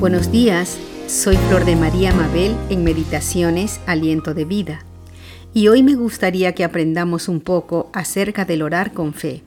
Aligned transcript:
Buenos 0.00 0.30
días, 0.30 0.78
soy 1.08 1.36
Flor 1.36 1.64
de 1.64 1.74
María 1.74 2.14
Mabel 2.14 2.56
en 2.70 2.84
Meditaciones 2.84 3.80
Aliento 3.84 4.32
de 4.32 4.44
Vida. 4.44 4.84
Y 5.52 5.66
hoy 5.66 5.82
me 5.82 5.96
gustaría 5.96 6.54
que 6.54 6.62
aprendamos 6.62 7.26
un 7.26 7.40
poco 7.40 7.90
acerca 7.92 8.44
del 8.44 8.62
orar 8.62 8.92
con 8.92 9.12
fe. 9.12 9.42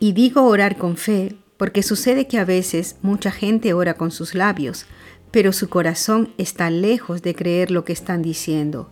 Y 0.00 0.10
digo 0.10 0.42
orar 0.42 0.76
con 0.76 0.96
fe 0.96 1.36
porque 1.56 1.84
sucede 1.84 2.26
que 2.26 2.40
a 2.40 2.44
veces 2.44 2.96
mucha 3.00 3.30
gente 3.30 3.72
ora 3.72 3.94
con 3.94 4.10
sus 4.10 4.34
labios, 4.34 4.86
pero 5.30 5.52
su 5.52 5.68
corazón 5.68 6.34
está 6.36 6.68
lejos 6.68 7.22
de 7.22 7.36
creer 7.36 7.70
lo 7.70 7.84
que 7.84 7.92
están 7.92 8.22
diciendo, 8.22 8.90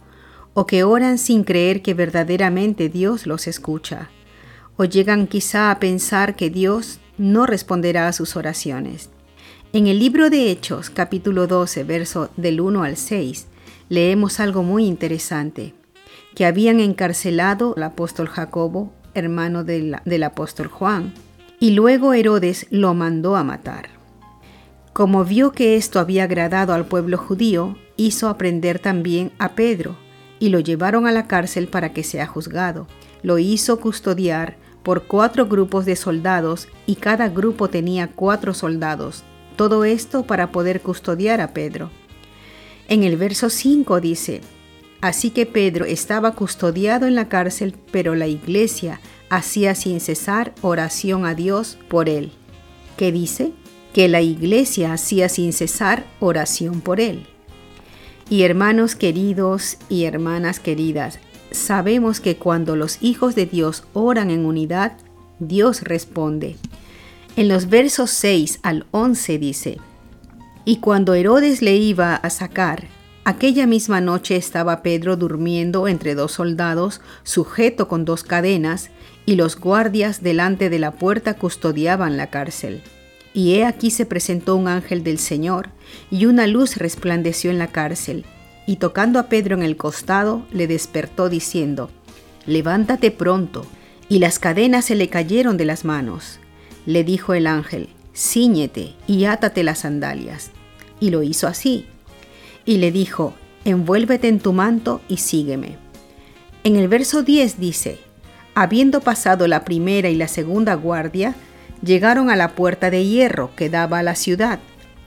o 0.54 0.66
que 0.66 0.84
oran 0.84 1.18
sin 1.18 1.42
creer 1.42 1.82
que 1.82 1.94
verdaderamente 1.94 2.88
Dios 2.88 3.26
los 3.26 3.48
escucha, 3.48 4.10
o 4.76 4.84
llegan 4.84 5.26
quizá 5.26 5.72
a 5.72 5.80
pensar 5.80 6.36
que 6.36 6.50
Dios 6.50 7.00
no 7.16 7.46
responderá 7.46 8.06
a 8.06 8.12
sus 8.12 8.36
oraciones. 8.36 9.10
En 9.70 9.86
el 9.86 9.98
libro 9.98 10.30
de 10.30 10.50
Hechos, 10.50 10.88
capítulo 10.88 11.46
12, 11.46 11.84
verso 11.84 12.30
del 12.38 12.62
1 12.62 12.84
al 12.84 12.96
6, 12.96 13.48
leemos 13.90 14.40
algo 14.40 14.62
muy 14.62 14.86
interesante, 14.86 15.74
que 16.34 16.46
habían 16.46 16.80
encarcelado 16.80 17.74
al 17.76 17.82
apóstol 17.82 18.28
Jacobo, 18.28 18.94
hermano 19.12 19.64
del, 19.64 19.96
del 20.06 20.22
apóstol 20.22 20.68
Juan, 20.68 21.12
y 21.60 21.72
luego 21.72 22.14
Herodes 22.14 22.66
lo 22.70 22.94
mandó 22.94 23.36
a 23.36 23.44
matar. 23.44 23.90
Como 24.94 25.26
vio 25.26 25.52
que 25.52 25.76
esto 25.76 26.00
había 26.00 26.24
agradado 26.24 26.72
al 26.72 26.86
pueblo 26.86 27.18
judío, 27.18 27.76
hizo 27.98 28.30
aprender 28.30 28.78
también 28.78 29.32
a 29.38 29.50
Pedro, 29.54 29.98
y 30.38 30.48
lo 30.48 30.60
llevaron 30.60 31.06
a 31.06 31.12
la 31.12 31.26
cárcel 31.26 31.68
para 31.68 31.92
que 31.92 32.04
sea 32.04 32.26
juzgado. 32.26 32.86
Lo 33.22 33.38
hizo 33.38 33.78
custodiar 33.80 34.56
por 34.82 35.02
cuatro 35.02 35.46
grupos 35.46 35.84
de 35.84 35.94
soldados, 35.94 36.68
y 36.86 36.94
cada 36.94 37.28
grupo 37.28 37.68
tenía 37.68 38.08
cuatro 38.08 38.54
soldados, 38.54 39.24
todo 39.58 39.84
esto 39.84 40.22
para 40.22 40.52
poder 40.52 40.80
custodiar 40.80 41.42
a 41.42 41.52
Pedro. 41.52 41.90
En 42.88 43.02
el 43.02 43.16
verso 43.18 43.50
5 43.50 44.00
dice, 44.00 44.40
Así 45.00 45.30
que 45.30 45.46
Pedro 45.46 45.84
estaba 45.84 46.32
custodiado 46.32 47.06
en 47.06 47.16
la 47.16 47.28
cárcel, 47.28 47.74
pero 47.90 48.14
la 48.14 48.28
iglesia 48.28 49.00
hacía 49.30 49.74
sin 49.74 50.00
cesar 50.00 50.54
oración 50.62 51.26
a 51.26 51.34
Dios 51.34 51.76
por 51.88 52.08
él. 52.08 52.30
¿Qué 52.96 53.10
dice? 53.10 53.52
Que 53.92 54.08
la 54.08 54.22
iglesia 54.22 54.92
hacía 54.92 55.28
sin 55.28 55.52
cesar 55.52 56.06
oración 56.20 56.80
por 56.80 57.00
él. 57.00 57.26
Y 58.30 58.42
hermanos 58.42 58.94
queridos 58.94 59.78
y 59.88 60.04
hermanas 60.04 60.60
queridas, 60.60 61.18
sabemos 61.50 62.20
que 62.20 62.36
cuando 62.36 62.76
los 62.76 63.02
hijos 63.02 63.34
de 63.34 63.46
Dios 63.46 63.82
oran 63.92 64.30
en 64.30 64.46
unidad, 64.46 64.96
Dios 65.40 65.82
responde. 65.82 66.56
En 67.38 67.46
los 67.46 67.68
versos 67.68 68.10
6 68.10 68.58
al 68.64 68.84
11 68.90 69.38
dice, 69.38 69.78
Y 70.64 70.78
cuando 70.78 71.14
Herodes 71.14 71.62
le 71.62 71.76
iba 71.76 72.16
a 72.16 72.30
sacar, 72.30 72.88
aquella 73.22 73.64
misma 73.64 74.00
noche 74.00 74.34
estaba 74.34 74.82
Pedro 74.82 75.14
durmiendo 75.14 75.86
entre 75.86 76.16
dos 76.16 76.32
soldados, 76.32 77.00
sujeto 77.22 77.86
con 77.86 78.04
dos 78.04 78.24
cadenas, 78.24 78.90
y 79.24 79.36
los 79.36 79.56
guardias 79.56 80.20
delante 80.20 80.68
de 80.68 80.80
la 80.80 80.90
puerta 80.90 81.34
custodiaban 81.34 82.16
la 82.16 82.26
cárcel. 82.26 82.82
Y 83.32 83.54
he 83.54 83.64
aquí 83.64 83.92
se 83.92 84.04
presentó 84.04 84.56
un 84.56 84.66
ángel 84.66 85.04
del 85.04 85.20
Señor, 85.20 85.68
y 86.10 86.26
una 86.26 86.48
luz 86.48 86.76
resplandeció 86.76 87.52
en 87.52 87.58
la 87.58 87.68
cárcel, 87.68 88.24
y 88.66 88.78
tocando 88.78 89.20
a 89.20 89.28
Pedro 89.28 89.54
en 89.54 89.62
el 89.62 89.76
costado, 89.76 90.44
le 90.50 90.66
despertó 90.66 91.28
diciendo, 91.28 91.88
Levántate 92.46 93.12
pronto. 93.12 93.64
Y 94.08 94.18
las 94.18 94.40
cadenas 94.40 94.86
se 94.86 94.96
le 94.96 95.08
cayeron 95.08 95.56
de 95.56 95.66
las 95.66 95.84
manos 95.84 96.40
le 96.88 97.04
dijo 97.04 97.34
el 97.34 97.46
ángel, 97.46 97.90
ciñete 98.16 98.94
y 99.06 99.26
átate 99.26 99.62
las 99.62 99.80
sandalias. 99.80 100.52
Y 101.00 101.10
lo 101.10 101.22
hizo 101.22 101.46
así. 101.46 101.84
Y 102.64 102.78
le 102.78 102.90
dijo, 102.90 103.34
envuélvete 103.66 104.26
en 104.28 104.40
tu 104.40 104.54
manto 104.54 105.02
y 105.06 105.18
sígueme. 105.18 105.76
En 106.64 106.76
el 106.76 106.88
verso 106.88 107.22
10 107.22 107.60
dice, 107.60 107.98
habiendo 108.54 109.02
pasado 109.02 109.46
la 109.48 109.66
primera 109.66 110.08
y 110.08 110.14
la 110.14 110.28
segunda 110.28 110.76
guardia, 110.76 111.34
llegaron 111.84 112.30
a 112.30 112.36
la 112.36 112.54
puerta 112.54 112.88
de 112.88 113.04
hierro 113.04 113.54
que 113.54 113.68
daba 113.68 113.98
a 113.98 114.02
la 114.02 114.14
ciudad, 114.14 114.58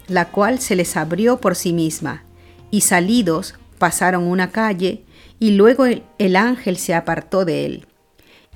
la 0.08 0.30
cual 0.30 0.60
se 0.60 0.76
les 0.76 0.96
abrió 0.96 1.38
por 1.38 1.56
sí 1.56 1.74
misma, 1.74 2.26
y 2.70 2.82
salidos 2.82 3.56
pasaron 3.80 4.26
una 4.26 4.52
calle, 4.52 5.04
y 5.40 5.54
luego 5.54 5.88
el, 5.88 6.04
el 6.20 6.36
ángel 6.36 6.78
se 6.78 6.94
apartó 6.94 7.44
de 7.44 7.66
él. 7.66 7.88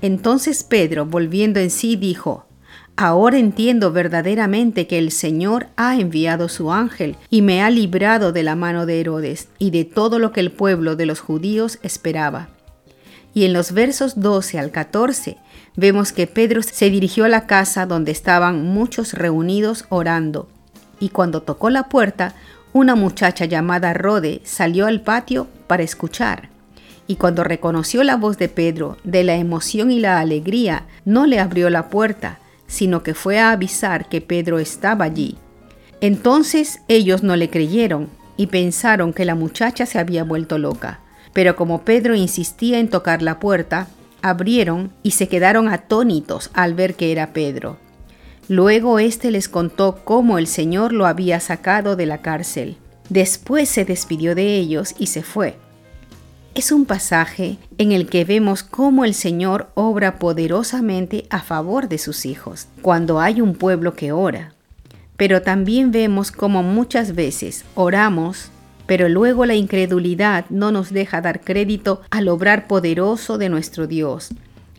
Entonces 0.00 0.62
Pedro, 0.62 1.06
volviendo 1.06 1.58
en 1.58 1.70
sí, 1.70 1.96
dijo, 1.96 2.45
Ahora 2.98 3.36
entiendo 3.36 3.92
verdaderamente 3.92 4.86
que 4.86 4.96
el 4.96 5.12
Señor 5.12 5.66
ha 5.76 5.96
enviado 5.96 6.48
su 6.48 6.72
ángel 6.72 7.16
y 7.28 7.42
me 7.42 7.62
ha 7.62 7.68
librado 7.68 8.32
de 8.32 8.42
la 8.42 8.56
mano 8.56 8.86
de 8.86 9.00
Herodes 9.00 9.48
y 9.58 9.70
de 9.70 9.84
todo 9.84 10.18
lo 10.18 10.32
que 10.32 10.40
el 10.40 10.50
pueblo 10.50 10.96
de 10.96 11.04
los 11.04 11.20
judíos 11.20 11.78
esperaba. 11.82 12.48
Y 13.34 13.44
en 13.44 13.52
los 13.52 13.72
versos 13.72 14.18
12 14.18 14.58
al 14.58 14.70
14 14.70 15.36
vemos 15.76 16.12
que 16.12 16.26
Pedro 16.26 16.62
se 16.62 16.88
dirigió 16.88 17.26
a 17.26 17.28
la 17.28 17.46
casa 17.46 17.84
donde 17.84 18.12
estaban 18.12 18.64
muchos 18.64 19.12
reunidos 19.12 19.84
orando, 19.90 20.48
y 20.98 21.10
cuando 21.10 21.42
tocó 21.42 21.68
la 21.68 21.90
puerta, 21.90 22.34
una 22.72 22.94
muchacha 22.94 23.44
llamada 23.44 23.92
Rode 23.92 24.40
salió 24.44 24.86
al 24.86 25.02
patio 25.02 25.48
para 25.66 25.82
escuchar. 25.82 26.48
Y 27.06 27.16
cuando 27.16 27.44
reconoció 27.44 28.02
la 28.04 28.16
voz 28.16 28.38
de 28.38 28.48
Pedro, 28.48 28.96
de 29.04 29.22
la 29.22 29.36
emoción 29.36 29.90
y 29.90 30.00
la 30.00 30.18
alegría, 30.18 30.84
no 31.04 31.26
le 31.26 31.38
abrió 31.38 31.68
la 31.68 31.90
puerta, 31.90 32.38
sino 32.66 33.02
que 33.02 33.14
fue 33.14 33.38
a 33.38 33.52
avisar 33.52 34.08
que 34.08 34.20
Pedro 34.20 34.58
estaba 34.58 35.04
allí. 35.04 35.36
Entonces 36.00 36.80
ellos 36.88 37.22
no 37.22 37.36
le 37.36 37.50
creyeron 37.50 38.08
y 38.36 38.48
pensaron 38.48 39.12
que 39.12 39.24
la 39.24 39.34
muchacha 39.34 39.86
se 39.86 39.98
había 39.98 40.24
vuelto 40.24 40.58
loca. 40.58 41.00
Pero 41.32 41.56
como 41.56 41.82
Pedro 41.82 42.14
insistía 42.14 42.78
en 42.78 42.88
tocar 42.88 43.22
la 43.22 43.40
puerta, 43.40 43.88
abrieron 44.22 44.92
y 45.02 45.12
se 45.12 45.28
quedaron 45.28 45.68
atónitos 45.68 46.50
al 46.54 46.74
ver 46.74 46.94
que 46.94 47.12
era 47.12 47.32
Pedro. 47.32 47.78
Luego 48.48 48.98
éste 48.98 49.30
les 49.30 49.48
contó 49.48 50.00
cómo 50.04 50.38
el 50.38 50.46
Señor 50.46 50.92
lo 50.92 51.06
había 51.06 51.40
sacado 51.40 51.96
de 51.96 52.06
la 52.06 52.22
cárcel. 52.22 52.76
Después 53.08 53.68
se 53.68 53.84
despidió 53.84 54.34
de 54.34 54.56
ellos 54.56 54.94
y 54.98 55.06
se 55.06 55.22
fue 55.22 55.56
es 56.56 56.72
un 56.72 56.86
pasaje 56.86 57.58
en 57.76 57.92
el 57.92 58.08
que 58.08 58.24
vemos 58.24 58.62
cómo 58.62 59.04
el 59.04 59.12
Señor 59.12 59.68
obra 59.74 60.18
poderosamente 60.18 61.26
a 61.28 61.40
favor 61.40 61.86
de 61.86 61.98
sus 61.98 62.24
hijos, 62.24 62.66
cuando 62.80 63.20
hay 63.20 63.42
un 63.42 63.54
pueblo 63.54 63.94
que 63.94 64.10
ora. 64.10 64.54
Pero 65.18 65.42
también 65.42 65.92
vemos 65.92 66.32
cómo 66.32 66.62
muchas 66.62 67.14
veces 67.14 67.66
oramos, 67.74 68.48
pero 68.86 69.10
luego 69.10 69.44
la 69.44 69.54
incredulidad 69.54 70.46
no 70.48 70.72
nos 70.72 70.94
deja 70.94 71.20
dar 71.20 71.42
crédito 71.42 72.00
al 72.08 72.26
obrar 72.28 72.68
poderoso 72.68 73.36
de 73.36 73.50
nuestro 73.50 73.86
Dios. 73.86 74.30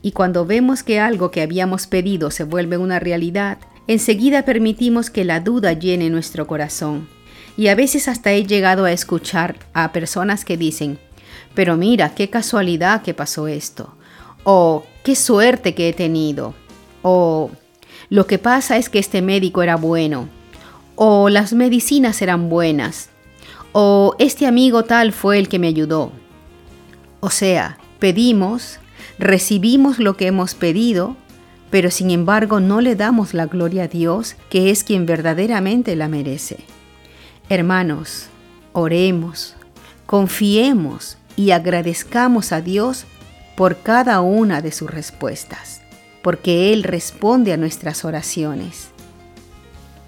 Y 0.01 0.13
cuando 0.13 0.47
vemos 0.47 0.81
que 0.81 0.99
algo 0.99 1.29
que 1.29 1.43
habíamos 1.43 1.85
pedido 1.85 2.31
se 2.31 2.43
vuelve 2.43 2.79
una 2.79 2.97
realidad, 2.97 3.59
enseguida 3.85 4.45
permitimos 4.45 5.11
que 5.11 5.25
la 5.25 5.41
duda 5.41 5.73
llene 5.73 6.09
nuestro 6.09 6.47
corazón. 6.47 7.07
Y 7.55 7.67
a 7.67 7.75
veces 7.75 8.07
hasta 8.07 8.31
he 8.31 8.45
llegado 8.45 8.85
a 8.85 8.91
escuchar 8.91 9.57
a 9.73 9.91
personas 9.91 10.43
que 10.43 10.57
dicen, 10.57 10.97
pero 11.53 11.77
mira, 11.77 12.13
qué 12.13 12.29
casualidad 12.29 13.01
que 13.01 13.13
pasó 13.13 13.47
esto. 13.47 13.95
O 14.43 14.85
qué 15.03 15.15
suerte 15.15 15.73
que 15.73 15.89
he 15.89 15.93
tenido. 15.93 16.53
O 17.01 17.51
lo 18.09 18.27
que 18.27 18.37
pasa 18.37 18.77
es 18.77 18.89
que 18.89 18.99
este 18.99 19.21
médico 19.21 19.61
era 19.63 19.75
bueno. 19.75 20.29
O 20.95 21.29
las 21.29 21.53
medicinas 21.53 22.21
eran 22.21 22.49
buenas. 22.49 23.09
O 23.71 24.15
este 24.19 24.47
amigo 24.47 24.83
tal 24.83 25.11
fue 25.11 25.39
el 25.39 25.49
que 25.49 25.59
me 25.59 25.67
ayudó. 25.67 26.11
O 27.19 27.29
sea, 27.29 27.77
pedimos, 27.99 28.79
recibimos 29.19 29.99
lo 29.99 30.15
que 30.15 30.27
hemos 30.27 30.55
pedido, 30.55 31.15
pero 31.69 31.91
sin 31.91 32.11
embargo 32.11 32.59
no 32.59 32.81
le 32.81 32.95
damos 32.95 33.33
la 33.33 33.45
gloria 33.45 33.83
a 33.83 33.87
Dios, 33.87 34.35
que 34.49 34.69
es 34.69 34.83
quien 34.83 35.05
verdaderamente 35.05 35.95
la 35.95 36.07
merece. 36.07 36.59
Hermanos, 37.49 38.27
oremos, 38.73 39.55
confiemos 40.05 41.17
y 41.37 41.51
agradezcamos 41.51 42.51
a 42.51 42.59
Dios 42.59 43.05
por 43.55 43.77
cada 43.77 44.19
una 44.19 44.61
de 44.61 44.73
sus 44.73 44.91
respuestas, 44.91 45.81
porque 46.21 46.73
Él 46.73 46.83
responde 46.83 47.53
a 47.53 47.57
nuestras 47.57 48.03
oraciones. 48.03 48.89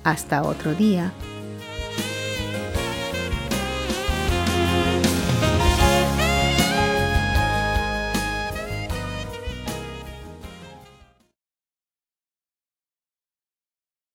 Hasta 0.03 0.43
otro 0.43 0.73
día. 0.73 1.13